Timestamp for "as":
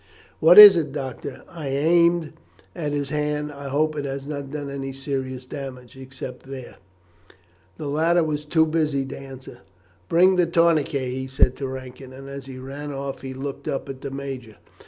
12.29-12.47